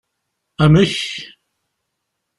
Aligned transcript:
Amek! 0.57 0.93